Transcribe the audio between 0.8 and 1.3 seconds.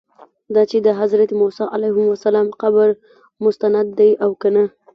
د حضرت